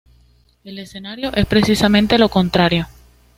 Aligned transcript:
El 0.63 0.79
escenario 0.79 1.31
es 1.35 1.45
precisamente 1.45 2.17
lo 2.17 2.27
contrario. 2.27 2.87